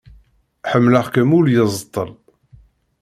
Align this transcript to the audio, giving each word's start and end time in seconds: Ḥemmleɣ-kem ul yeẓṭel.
Ḥemmleɣ-kem 0.69 1.29
ul 1.37 1.45
yeẓṭel. 1.53 2.09